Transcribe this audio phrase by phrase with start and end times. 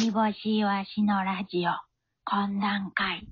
[0.00, 1.72] 煮干しわしのラジオ、
[2.26, 3.28] 懇談会。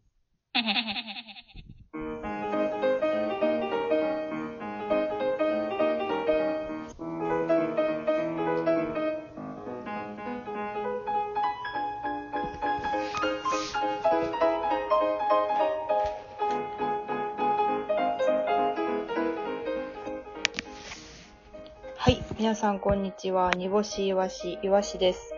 [21.97, 22.23] はい。
[22.39, 23.53] 皆さん、こんにちは。
[23.53, 25.38] 煮干しいわし、いわしです。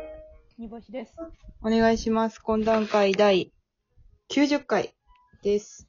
[0.60, 1.14] 煮干しです。
[1.62, 2.38] お願いします。
[2.44, 3.50] 懇談会第
[4.28, 4.92] 90回
[5.42, 5.88] です。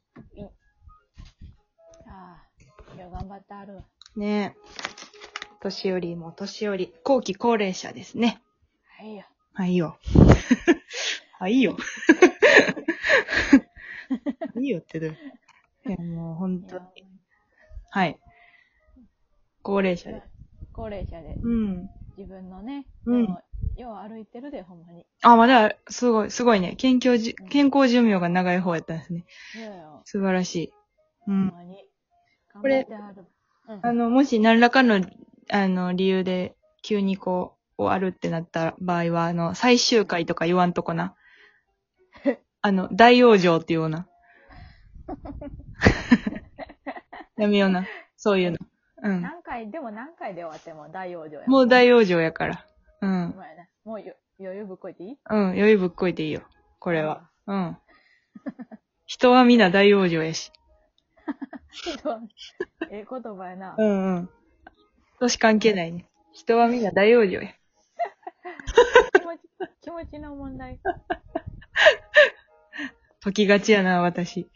[2.06, 2.42] ああ、
[2.96, 3.82] 今日頑張ってあるわ。
[4.16, 4.58] ねえ。
[5.60, 8.40] 年寄りも年寄り、後期高齢者ですね。
[8.98, 9.26] はいよ。
[9.52, 9.98] はいよ。
[11.38, 11.76] はいよ。
[14.58, 15.18] いいよってどういう
[15.90, 16.86] いや、もう本当に。
[17.90, 18.18] はい。
[19.60, 20.22] 高齢者で。
[20.72, 21.90] 高齢者で、うん。
[22.16, 23.42] 自分のね、うんでも
[23.76, 25.06] よう歩いてるで、ほんまに。
[25.22, 26.74] あ、まだ、すごい、すごいね。
[26.76, 29.24] 健康じ、健康寿命が長い方やったんですね。
[29.52, 30.02] そうよ。
[30.04, 30.72] 素晴らしい。
[31.26, 31.52] うほんん。
[31.52, 31.88] まに。
[32.52, 33.20] 頑これ張って。
[33.68, 33.80] うん。
[33.82, 35.00] あの、もし何らかの、
[35.50, 41.14] あの、理由で、急にこう、終わるってなった場合は、あの、最終回とか言わんとこな。
[42.60, 44.08] あの、大往生っていうような。
[47.38, 47.86] やめような。
[48.16, 48.58] そういうの。
[49.02, 49.22] うん。
[49.22, 51.46] 何回、でも何回で終わっても大往生や。
[51.46, 52.66] もう大往生やから。
[53.02, 53.34] うん。
[53.84, 55.18] もうよ余裕ぶっこいていい？
[55.28, 55.46] うん。
[55.48, 56.42] 余裕ぶっこいていいよ。
[56.78, 57.28] これは。
[57.46, 57.76] うん。
[59.06, 60.50] 人は皆大往生やし。
[62.90, 63.74] ええ言葉やな。
[63.76, 64.30] うんうん。
[65.20, 66.08] 年関係ないね。
[66.32, 67.52] 人は皆大往生や。
[69.12, 69.40] 気持ち、
[69.82, 70.80] 気持ちの問題。
[73.20, 74.50] 時がちやな、私。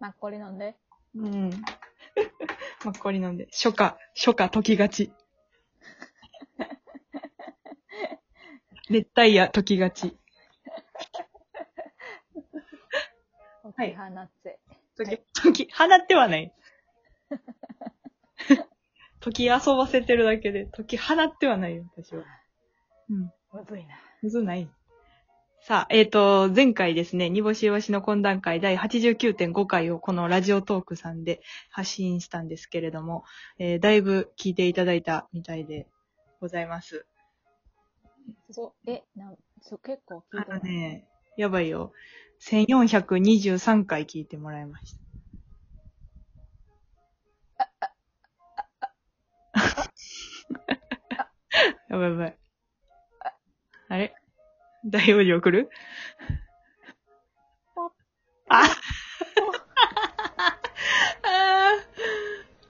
[0.00, 0.76] マッコリ飲んで。
[1.14, 1.50] うん。
[2.84, 3.46] マッコリ飲んで。
[3.52, 5.12] 初夏、初夏時がち。
[8.92, 10.06] 熱帯夜時がち。
[10.06, 10.16] はい
[13.64, 14.60] 大きい放って。
[14.96, 16.52] 時、時、放ってはない。
[19.20, 22.24] 時遊ばせてるだけで、時放ってはないよ、私は。
[23.08, 23.32] うん。
[23.52, 23.94] むずいな。
[24.20, 24.68] むずない。
[25.60, 31.40] さあ、えっ、と、前回ですね、煮干しいわしの懇談会第89.5回をこのラジオトークさんで
[31.70, 33.24] 発信したんですけれども、
[33.58, 35.88] えーだいぶ聞いていただいたみたいで
[36.40, 37.06] ございます。
[38.50, 38.90] すごい。
[38.92, 40.60] え、なん、そう、結構聞いあてない。
[40.60, 41.06] のね、
[41.36, 41.92] やばいよ。
[42.38, 44.98] 1423回聞いてもらいました。
[51.88, 52.38] やばいやばい。
[53.88, 54.14] あれ
[54.84, 55.70] 大往生来る
[58.48, 58.68] ああ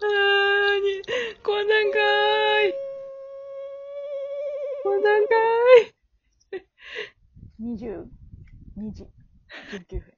[0.01, 1.03] ーに、
[1.43, 2.75] 懇談会
[4.85, 5.95] 懇談会
[7.59, 8.11] 20、
[8.93, 9.07] 2時、
[9.73, 10.13] 19分。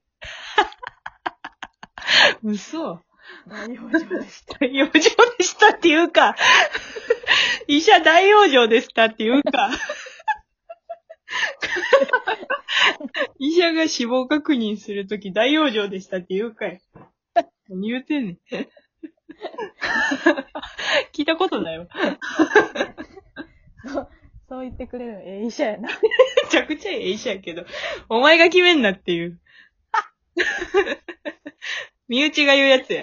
[2.53, 3.01] 嘘
[3.49, 4.59] 大往生でした。
[4.59, 5.01] 大往生
[5.39, 6.35] でしたっていうか、
[7.69, 9.71] 医者大往生でしたっていうか、
[13.39, 16.81] 医者が死亡確認するとき大往生でしたって言うかい。
[17.69, 18.39] 何言うてんねん。
[21.13, 21.87] 聞いたことないわ。
[24.55, 25.89] そう、言ってくれるええ医者やな。
[25.89, 25.95] め
[26.49, 27.65] ちゃくちゃええ医者やけど、
[28.09, 29.41] お前が決めんなっていう。
[32.07, 33.03] 身内が言うやつや。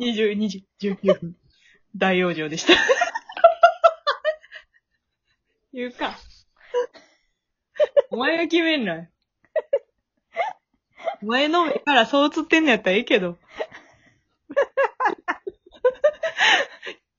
[0.00, 1.36] 22時19分。
[1.94, 2.72] 大往生でした。
[5.72, 6.18] 言うか。
[8.10, 9.08] お前が決めんな。
[11.22, 13.38] お前の目からそう映ってんのやったらええけど。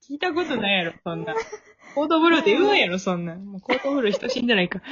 [0.08, 1.34] 聞いたことないやろ、そんな。
[1.96, 3.46] コートブルーって言うんやろ、そんなん。
[3.46, 4.82] もうコートブルー人死んでないか。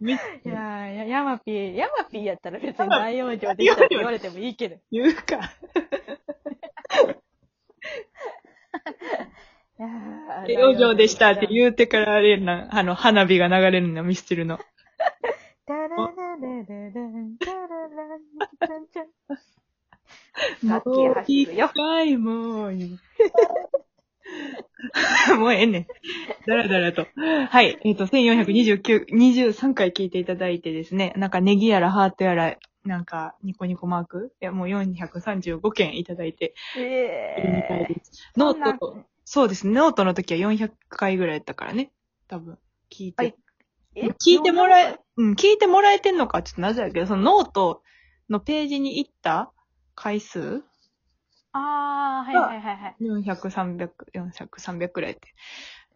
[0.00, 4.76] めっいやーや、ヤマピー、ヤマピーやったら別に大往生でしたって言われてもいいけど。
[4.90, 5.38] 言うか。
[9.78, 14.58] いやー養生でしたって言うてからあれやな、あの、花火が流れるの、ミスチルの。
[15.66, 16.10] タラララララン
[17.38, 17.76] タララ
[18.16, 18.20] ン
[18.58, 19.06] タンチャン
[20.66, 21.70] さっき走るよ
[22.18, 22.98] もう言う、
[25.38, 25.86] もうええねん。
[26.46, 27.06] だらだらと。
[27.48, 27.78] はい。
[27.84, 34.32] えっ、と、1429、23回聞いていただいてですね、なんかネギやらハートやら、なんかニコニコマーク？
[34.40, 38.32] いや、もう435件いただいてえです。
[38.36, 41.90] ノート、そうですね、ノートの時は400回ぐらいやったからね。
[42.28, 42.58] 多分、
[42.90, 43.22] 聞いて。
[43.22, 43.34] はい
[43.94, 44.06] え？
[44.08, 47.82] 聞いてもらえ、うん、聞いてもらえてんのかちょっと謎やけど、そのノート
[48.30, 49.52] のページに行った
[49.98, 50.62] 回数？
[51.52, 52.96] あー、はいはいはいはい。
[53.00, 55.20] 400、300、400、300くらいって。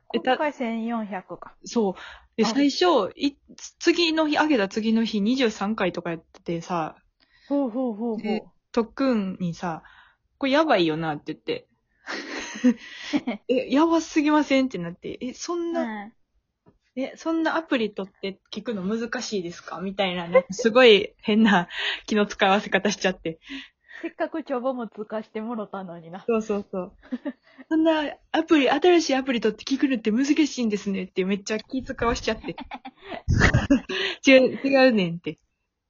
[0.08, 1.54] 今回1400か。
[1.64, 1.94] そう。
[2.36, 3.36] で、あ最初、い、
[3.78, 6.96] 次の日、あげた次の日23回とかやっててさ、
[7.48, 8.48] ほうほうほうほでう。
[8.72, 9.82] とっくんにさ、
[10.38, 11.66] これやばいよなって言って。
[13.48, 16.12] え、やばすぎませんってなって、え、そんな、うん
[16.94, 19.80] え、そんなアプリ取って聞くの難しいですか？
[19.80, 21.68] みたいな、なんかすごい変な
[22.06, 23.40] 気の使わせ方しちゃって。
[24.00, 26.24] せっかく帳簿も通過してもろたのにな。
[26.26, 26.92] そうそうそう。
[27.68, 32.56] そんなアプリ、新しいアプリ取って聞くのって難しいんですねってめっちゃ気使わしちゃって。
[34.26, 35.38] 違う、違うねんって。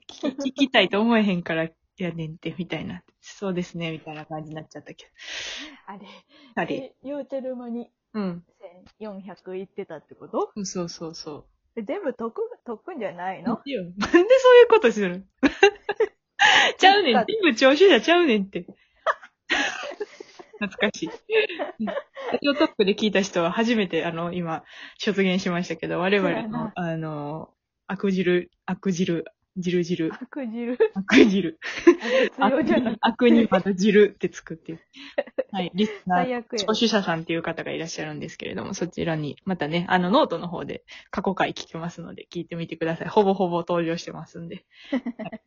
[0.09, 3.03] 聞き 聞きたいと思えへんからやねんって、みたいな。
[3.21, 5.11] そうですね、みたいな感じになっちゃったけど。
[5.87, 6.07] あれ。
[6.57, 6.75] あれ。
[6.75, 8.45] え言うてる間にうん。
[9.01, 10.53] 1400いってたってこと？
[10.65, 11.45] そうそうそう。
[11.77, 13.55] え全部解く、解くんじゃないの？
[13.55, 13.75] なんでそう
[14.61, 15.27] いうことする
[16.79, 17.15] ちゃうねん。
[17.15, 18.67] 全部聴取者ちゃうねんって。
[20.61, 21.11] 懐かしい。
[21.81, 21.87] うん
[22.33, 24.65] ラジオトップで聞いた人は初めて、あの、今、
[24.97, 27.51] 出現しましたけど、我々のあの、
[27.87, 29.27] 悪汁、悪汁、
[29.59, 31.59] 汁汁、悪汁悪汁。
[32.39, 32.97] あれ強じゃない。
[33.03, 34.81] 悪にまた汁ってつくっていう。
[35.51, 36.43] はい、リスナー。
[36.57, 43.09] 聴取者さんっていう方がいらっしゃるんですけれども、そちらに、またね、あの、ノートの方で過去回聞きますので、聞いてみてください。
[43.09, 44.65] ほぼほぼ登場してますんで。
[45.19, 45.41] は い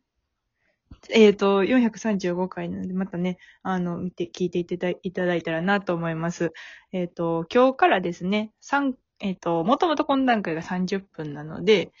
[1.10, 6.52] えっと、435回なので、またね、あの、見て、聞いていただいいただいたらなと思います。
[6.92, 11.92] えっ、と、今日からですね、三えっ、と、もともと懇談会が30分なので、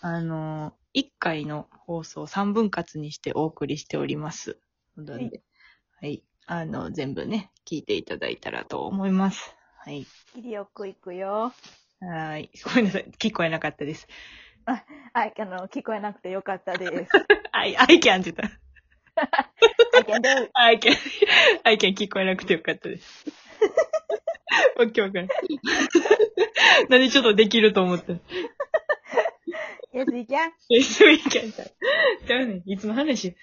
[0.00, 4.58] あの、1回の放送を3分割にしてお送りしております。
[4.96, 5.42] はい
[6.00, 6.22] はい。
[6.46, 9.54] あの、全部ね、聞いていただいたらと思います。
[9.78, 10.06] はい。
[10.34, 11.52] 切りよくいくよ。
[12.00, 12.50] はーい。
[12.64, 13.10] ごめんなさい。
[13.18, 14.06] 聞こえなかったです。
[14.64, 17.10] あ、あの、聞こえなくてよかったです。
[17.58, 18.42] あい、I can って言った。
[19.98, 20.50] I can do it.
[20.54, 20.96] I can,
[21.64, 23.26] I can 聞こえなくてよかったです。
[24.78, 25.28] オッケーオッケー。
[26.88, 28.20] なんでちょっとできると思った？Yes,
[30.12, 30.52] we can.
[30.70, 32.62] いゃねん。
[32.64, 33.34] いつの話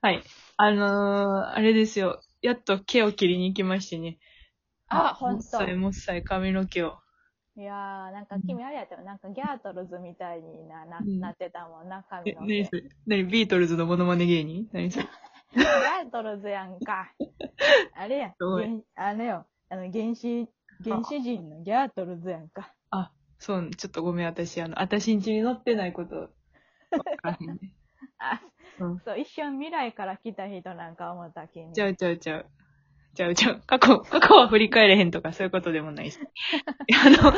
[0.00, 0.22] はい。
[0.56, 2.20] あのー、あれですよ。
[2.40, 4.18] やっと毛を切りに行きましてね。
[4.88, 5.36] あ、ほんと。
[5.36, 7.01] もっさいもっさい髪の毛を。
[7.54, 9.02] いやー、なんか君あれやったよ。
[9.02, 12.46] なんかギャートルズみたいにな、な、うんなってたもんな、え髪、の毛。
[12.46, 12.82] 何それ？
[13.06, 13.24] 何？
[13.24, 14.68] ビートルズのモノマネ芸人？
[14.72, 15.04] 何それ？
[15.54, 17.12] ギャートルズやんか。
[17.94, 18.30] あれやん。
[18.30, 18.64] すごい
[18.94, 19.46] 原あれよ。
[19.68, 20.48] あの、原始、
[20.82, 22.72] 原始人のギャートルズやんか。
[22.90, 26.28] あ、そう、ちょっとごめん、私、あの、私んちに載ってないこと、わ
[27.18, 27.74] からへんね。
[28.18, 28.40] あ、
[28.78, 28.98] うん。
[29.00, 31.70] そう、一瞬未来から来た人なんか思った君。
[31.74, 32.46] ちゃうちゃうちゃう。
[33.14, 33.62] ちゃうちゃう。
[33.66, 36.18] 過去、過去は振り返れへんとかそういうことでもないし。
[37.04, 37.32] あの、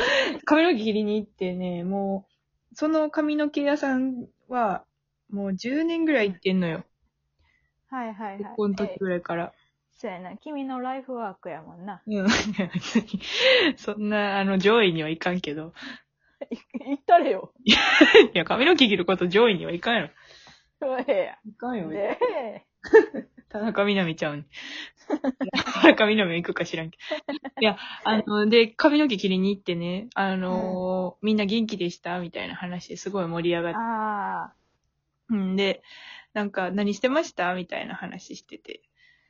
[0.45, 2.27] 髪の毛切りに行ってね、も
[2.71, 4.85] う、その髪の毛屋さんは、
[5.29, 6.85] もう10年ぐらい行ってんのよ。
[7.89, 8.37] はいはいはい。
[8.39, 9.53] 結婚の時えぐらいから。
[9.91, 10.35] そうやな。
[10.37, 12.01] 君のライフワークやもんな。
[12.05, 12.27] うん。
[13.77, 15.73] そんな、あの、上位にはいかんけど。
[16.51, 17.53] い言ったれよ。
[17.63, 17.71] い
[18.37, 20.09] や、髪の毛切ること上位にはいかんやろ。
[20.79, 21.37] そうや。
[21.45, 21.89] いかんよ。
[21.89, 22.17] で、
[23.57, 24.45] 田中みな実ちゃうん。
[25.81, 27.61] 田中みな実行くか知らんけど。
[27.61, 33.77] いや、あの、で、髪の毛切りに行ってね、あのーみんな元気でしたみたいな話ですごい盛り上がって。
[33.79, 34.53] あ
[35.29, 35.81] うんで、
[36.33, 37.55] なんか、何してました？
[37.55, 38.81] みたいな話してて。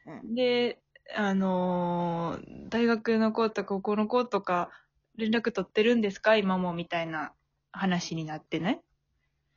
[0.08, 0.12] あ。
[0.24, 0.34] うん。
[0.36, 0.80] で、
[1.16, 4.72] あのー大学の子とか高校の子とか、
[5.18, 6.36] 連絡取ってるんですか？
[6.36, 6.74] 今も？
[6.74, 7.34] みたいな
[7.72, 8.82] 話になってね。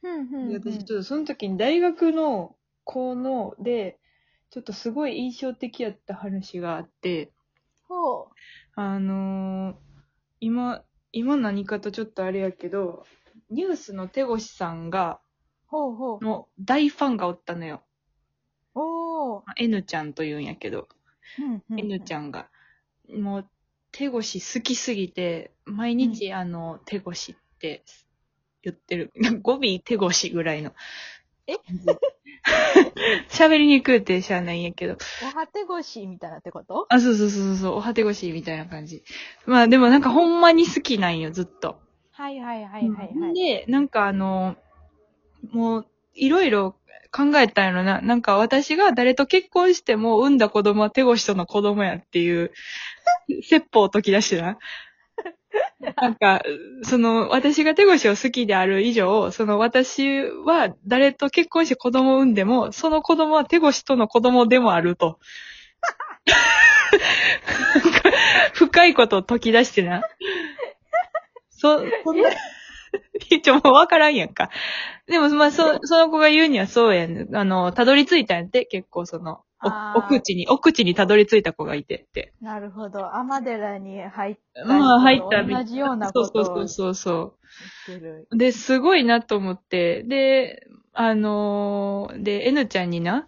[0.03, 3.99] ふんふんふんで私ちょっとその時に大学の子ので、
[4.51, 7.33] ちょっとすごい印象的やった話があって、
[7.89, 8.29] ほう。
[8.75, 9.77] あのー
[10.41, 13.05] 今、今何かとちょっとあれやけど、
[13.51, 15.21] ニュースの手越さんが、
[15.67, 16.25] ほうほう。
[16.25, 17.83] の大ファンがおったのよ。
[18.75, 19.43] おー。
[19.47, 20.89] まあ N ちゃんと言うんやけど、
[21.39, 22.49] うんうん N ちゃんが、
[23.09, 23.51] もう
[23.93, 27.85] 手越好きすぎて、毎日あの、手越って
[28.63, 29.13] 言ってる。
[29.43, 30.73] 語尾手越ぐらいの。
[31.47, 31.55] え？
[33.29, 34.97] 喋りにくいってしゃあないんやけど。
[35.23, 36.87] おはてごしみたいなってこと？
[36.89, 39.03] あ、そうそうそうそう、おはてごしみたいな感じ。
[39.47, 41.81] まあでもなんかほんまに好きなんよ、ずっと。
[42.13, 43.35] はいはいはいはいはい。
[43.35, 44.57] で、なんかあの、
[45.53, 46.73] もう、いろいろ
[47.13, 48.01] 考えたんやろな。
[48.01, 52.53] なんか私が誰と結婚しても産んだ子供は手越との子供やっていう、
[53.43, 54.59] 説法を解き出してな。
[56.01, 56.43] なんか、
[56.83, 65.19] その、私が手越を好きである以上、その私は誰と結婚して子供を産んでも、その子供は手越との子供でもあると。
[68.55, 70.03] 深いことを解き出してな。
[71.51, 72.31] そ、そんな、
[73.43, 74.51] ちょ、もうわからんやんか。
[75.07, 77.35] でも、まあ、そ、その子が言うにはそうやん。
[77.35, 82.33] あの、たどり着いたんやって、結構その、お奥地に、奥地にたどり着いた子がいてって。
[82.41, 83.17] なるほど。
[83.17, 87.35] 天寺に入ったまあ入ったみ同じようなそうことを言そうそうそう
[87.89, 87.95] そ。
[88.33, 88.37] う。
[88.37, 93.27] で、すごいなと思って、で、あのーで、N ちゃんにな、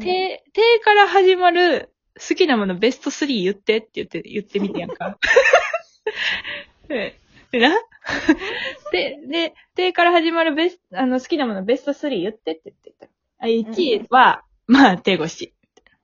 [0.00, 5.18] て、てから始まる好きなものベスト3言ってって言って、言ってみてやんか。
[6.88, 7.74] で、でな。
[8.92, 13.08] で、で、てから始まるベスあの、好きなものベスト3言ってって言ってた。
[13.40, 15.54] あ、1位は、まあ、手越し。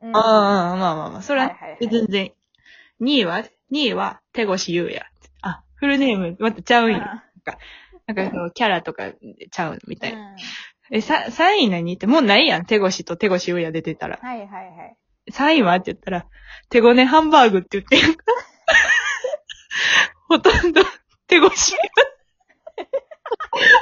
[0.03, 2.33] うん、ああ、まあまあまあ、それは全然。
[3.01, 3.39] 2位は
[3.73, 5.03] ?2 位は手越優也。
[5.43, 6.99] あ、フルネーム、またちゃうんや。
[8.07, 9.13] なんかその、キャラとか
[9.51, 10.19] ちゃうみたいな。
[10.19, 10.37] うん
[10.95, 12.07] え、さ、3位何って？
[12.07, 12.67] もうないやん。
[12.67, 14.19] 手越と手越優也出てたら。
[14.21, 14.97] はいはいはい。
[15.31, 15.75] 3位は？
[15.77, 16.27] って言ったら、
[16.69, 18.19] 手ごねハンバーグって言ってる。
[20.29, 20.83] ほとんど
[21.29, 21.75] 手越し。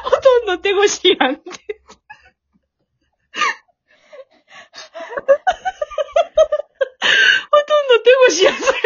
[0.04, 1.50] ほとんど手越しやんって。
[7.50, 8.78] ほとんど手越しやん、それ。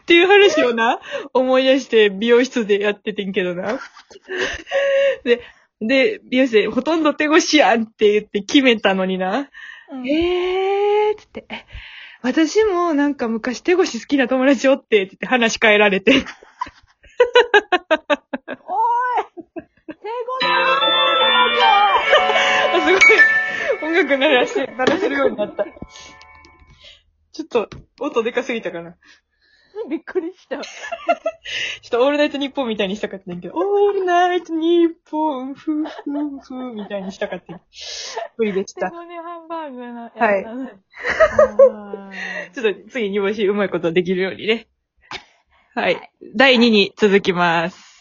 [0.00, 1.00] っていう話をな、
[1.56, 3.80] 思い出して美容室でやっててんけどな。
[5.24, 5.40] で、
[5.80, 9.48] で、美容室でほとんど手越しやんって言って決めたのにな。
[9.90, 11.64] うんえーっつって、え
[12.20, 16.12] 私もなんか昔手越し好きな友達おって、って言って話変えられて。
[16.12, 16.24] おーい手
[20.26, 20.48] ごね
[21.62, 23.90] あすごい。
[23.90, 25.64] 音楽鳴らして、鳴らせるようになった。
[27.32, 27.70] ちょっと、
[28.00, 28.96] 音でかすぎたかな。
[29.88, 30.58] びっくりした。
[30.58, 30.64] ちょっ
[31.90, 37.62] とオールナイトニッポンみたいにしたかったんやけど、オールナイトニッポン、ふーふーふーみたいにしたかったんや。
[38.36, 38.90] 無理でした。
[38.90, 40.10] ねハンバーグの
[42.52, 44.68] ちょっと次煮干しうまいことできるようにね。
[45.74, 45.94] はい。
[45.94, 47.95] はい第2に続きます。